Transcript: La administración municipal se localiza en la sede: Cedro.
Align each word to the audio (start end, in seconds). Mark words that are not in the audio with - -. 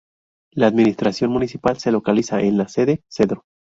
La 0.51 0.65
administración 0.65 1.29
municipal 1.31 1.77
se 1.77 1.91
localiza 1.91 2.41
en 2.41 2.57
la 2.57 2.67
sede: 2.67 3.03
Cedro. 3.07 3.45